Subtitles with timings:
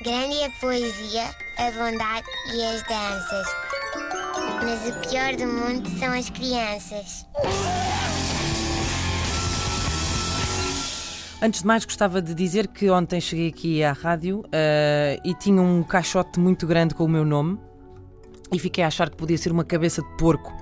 [0.00, 1.24] Grande é a poesia,
[1.56, 3.46] a bondade e as danças.
[4.62, 7.26] Mas o pior do mundo são as crianças.
[11.42, 15.60] Antes de mais, gostava de dizer que ontem cheguei aqui à rádio eh, e tinha
[15.60, 17.58] um caixote muito grande com o meu nome
[18.52, 20.56] e fiquei a achar que podia ser uma cabeça de porco,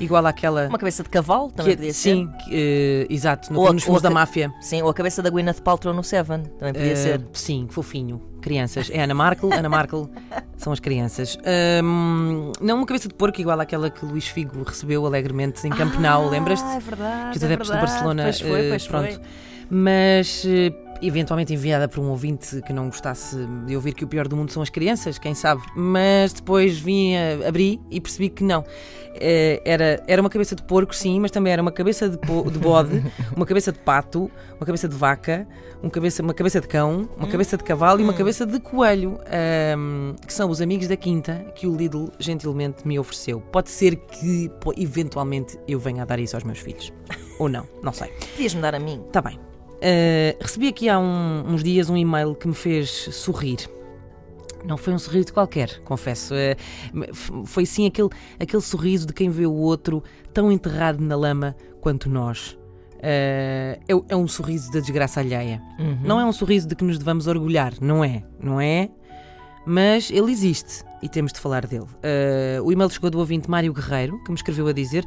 [0.00, 0.66] igual àquela.
[0.68, 2.00] Uma cabeça de cavalo também que, podia ser.
[2.14, 4.52] sim, eh, exato, no, Ou nos filmes da máfia.
[4.60, 6.42] Sim, ou a cabeça da Gwyneth Paltrow no Seven.
[6.58, 7.24] Também podia Eh, ser.
[7.32, 8.20] Sim, fofinho.
[8.40, 8.88] Crianças.
[8.92, 10.08] É Ana Markel, Ana Markel
[10.56, 11.36] são as crianças.
[11.44, 15.94] Ahm, não uma cabeça de porco igual àquela que Luís Figo recebeu alegremente em Camp
[15.96, 16.64] Nou, lembras-te?
[16.66, 17.30] Ah, é verdade.
[17.32, 17.92] que os é adeptos do verdade.
[17.92, 18.22] Barcelona.
[18.24, 19.12] Pois foi, eh, pois pronto.
[19.14, 19.20] foi.
[19.70, 20.46] Mas
[21.02, 24.50] eventualmente enviada por um ouvinte que não gostasse de ouvir que o pior do mundo
[24.52, 25.62] são as crianças, quem sabe.
[25.76, 28.64] Mas depois vim a abri e percebi que não.
[29.20, 32.48] Eh, Era, era uma cabeça de porco, sim, mas também era uma cabeça de, po-
[32.50, 33.02] de bode,
[33.36, 35.46] uma cabeça de pato, uma cabeça de vaca,
[35.82, 39.18] um cabeça, uma cabeça de cão, uma cabeça de cavalo e uma cabeça de coelho,
[39.26, 43.40] ahm, que são os amigos da quinta que o Lidl gentilmente me ofereceu.
[43.40, 46.92] Pode ser que eventualmente eu venha a dar isso aos meus filhos.
[47.38, 48.08] Ou não, não sei.
[48.32, 49.02] Podias-me dar a mim.
[49.06, 49.38] Está bem.
[49.78, 53.58] Uh, recebi aqui há um- uns dias um e-mail que me fez sorrir.
[54.64, 56.34] Não foi um sorriso qualquer, confesso.
[56.34, 58.08] Uh, foi sim aquele,
[58.40, 60.02] aquele sorriso de quem vê o outro
[60.34, 62.58] tão enterrado na lama quanto nós.
[62.96, 65.62] Uh, é, é um sorriso da desgraça alheia.
[65.78, 65.98] Uhum.
[66.02, 68.24] Não é um sorriso de que nos devamos orgulhar, não é?
[68.42, 68.90] Não é?
[69.64, 71.86] Mas ele existe e temos de falar dele.
[72.64, 75.04] O e-mail chegou do ouvinte Mário Guerreiro, que me escreveu a dizer: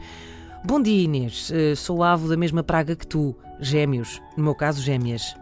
[0.64, 1.50] Bom dia, Inês.
[1.50, 4.22] Uh, sou avo da mesma praga que tu, gêmeos.
[4.38, 5.36] No meu caso, gêmeas.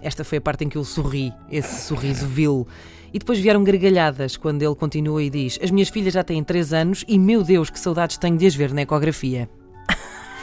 [0.00, 2.66] Esta foi a parte em que eu sorri, esse sorriso vil.
[3.12, 6.72] E depois vieram gargalhadas quando ele continua e diz: As minhas filhas já têm 3
[6.72, 9.46] anos e, meu Deus, que saudades tenho de as ver na ecografia.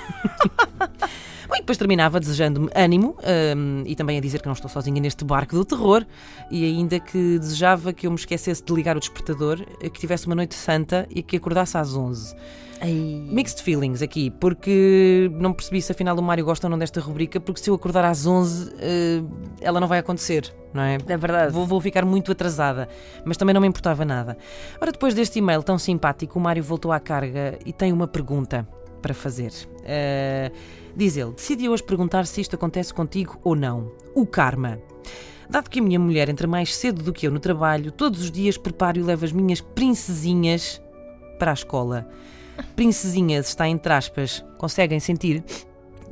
[1.48, 3.16] Bom, e depois terminava desejando-me ânimo
[3.56, 6.06] hum, e também a dizer que não estou sozinha neste barco do terror
[6.50, 10.26] e ainda que desejava que eu me esquecesse de ligar o despertador, eh, que tivesse
[10.26, 12.36] uma noite santa e que acordasse às 11.
[12.82, 12.92] Ai.
[13.30, 17.40] Mixed feelings aqui, porque não percebi se afinal o Mário gosta ou não desta rubrica,
[17.40, 19.24] porque se eu acordar às 11 eh,
[19.62, 20.98] ela não vai acontecer, não é?
[21.08, 21.54] É verdade.
[21.54, 22.90] Vou, vou ficar muito atrasada,
[23.24, 24.38] mas também não me importava nada.
[24.82, 28.68] Ora, depois deste e-mail tão simpático, o Mário voltou à carga e tem uma pergunta
[29.04, 29.52] para fazer.
[29.84, 30.50] Eh,
[30.96, 33.92] diz ele: decidi hoje perguntar se isto acontece contigo ou não.
[34.16, 34.80] O karma.
[35.50, 38.32] Dado que a minha mulher entra mais cedo do que eu no trabalho, todos os
[38.32, 40.82] dias preparo e levo as minhas princesinhas
[41.38, 42.10] para a escola.
[42.76, 44.44] Princesinhas está entre aspas.
[44.58, 45.44] Conseguem sentir?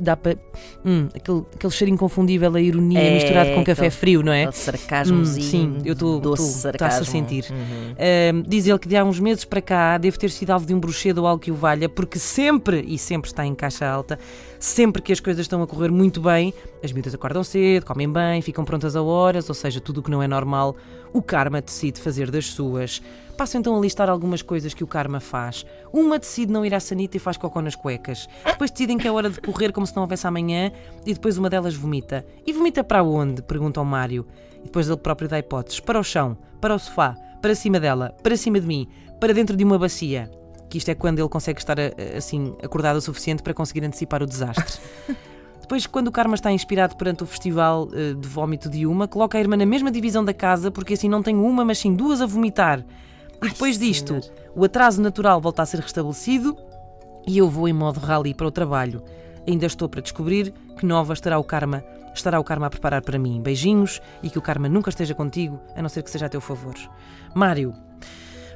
[0.02, 0.36] Dá para.
[0.84, 4.46] Hum, aquele, aquele cheiro inconfundível, a ironia É, misturado com café frio, não é?
[4.46, 5.46] Aquele sarcasmozinho.
[5.46, 7.46] Hum, sim, eu estou- a sentir.
[7.52, 7.96] Uhum.
[8.00, 10.74] Ahm, diz ele que de há uns meses para cá deve ter sido alvo de
[10.74, 14.18] um bruxedo ou algo que o valha, porque sempre, e sempre está em caixa alta,
[14.60, 16.52] sempre que as coisas estão a correr muito bem,
[16.84, 20.10] as miúdas acordam cedo, comem bem, ficam prontas a horas, ou seja, tudo o que
[20.10, 20.76] não é normal,
[21.14, 23.02] o karma decide fazer das suas.
[23.38, 25.66] Passo então a listar algumas coisas que o karma faz.
[25.92, 28.30] Uma decide não ir à sanita e faz cocó nas cuecas.
[28.46, 30.72] Depois decidem que é hora de correr como se não houvesse amanhã
[31.06, 32.26] e depois uma delas vomita.
[32.46, 33.42] E vomita para onde?
[33.42, 34.26] Pergunta ao Mário.
[34.60, 35.80] E depois ele próprio dá hipóteses.
[35.80, 38.88] Para o chão, para o sofá, para cima dela, para cima de mim,
[39.20, 40.30] para dentro de uma bacia.
[40.70, 44.22] Que isto é quando ele consegue estar a- assim acordado o suficiente para conseguir antecipar
[44.24, 44.80] o desastre.
[45.62, 49.38] Depois, quando o Karma está inspirado perante o festival eh, de vómito de uma, coloca
[49.38, 52.22] a irmã na mesma divisão da casa, porque assim não tem uma, mas sim duas
[52.22, 52.86] a vomitar.
[53.42, 54.20] E depois disto,
[54.56, 56.58] o atraso natural volta a ser restabelecido
[57.26, 59.02] e eu vou em modo rally para o trabalho.
[59.48, 63.18] Ainda estou para descobrir que nova estará o Karma, estará o Karma a preparar para
[63.18, 63.42] mim.
[63.42, 66.42] Beijinhos e que o Karma nunca esteja contigo, a não ser que seja a teu
[66.42, 66.76] favor.
[67.34, 67.74] Mário,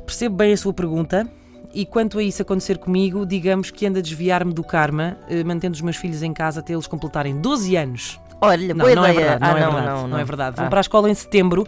[0.06, 1.28] percebo bem a sua pergunta.
[1.74, 5.74] E quanto a isso acontecer comigo, digamos que ando a desviar-me do karma, eh, mantendo
[5.76, 8.18] os meus filhos em casa até eles completarem 12 anos.
[8.40, 9.30] Olha, Não, boa não é ideia.
[9.32, 10.56] verdade, não, ah, é não, verdade, não, não é verdade.
[10.56, 10.70] Vão Ah.
[10.70, 11.68] para a escola em setembro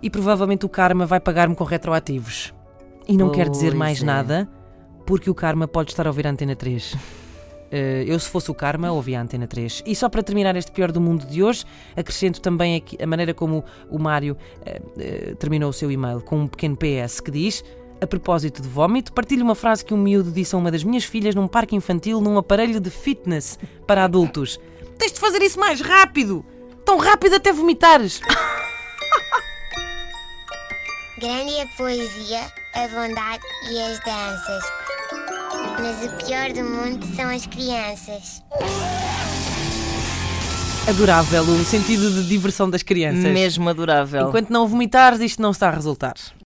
[0.00, 2.54] e provavelmente o karma vai pagar-me com retroativos.
[3.08, 4.04] E não quer dizer Pois mais é.
[4.06, 4.48] nada,
[5.04, 6.94] porque o karma pode estar a ouvir a Antena 3.
[7.70, 9.82] Eh, eu, se fosse o karma, ouvia a Antena 3.
[9.86, 11.64] E só para terminar este pior do mundo de hoje,
[11.96, 16.40] acrescento também aqui a maneira como o Mário eh, eh, terminou o seu e-mail, com
[16.40, 17.64] um pequeno PS que diz.
[18.00, 21.04] A propósito de vómito, partilho uma frase que um miúdo disse a uma das minhas
[21.04, 24.60] filhas num parque infantil num aparelho de fitness para adultos.
[24.96, 26.44] Tens de fazer isso mais rápido!
[26.84, 28.20] Tão rápido até vomitares!
[31.18, 34.87] Grande a poesia, a bondade e as danças.
[35.80, 38.42] Mas o pior do mundo são as crianças.
[40.88, 43.32] Adorável o sentido de diversão das crianças.
[43.32, 44.28] Mesmo adorável.
[44.28, 46.14] Enquanto não vomitares, isto não está a resultar.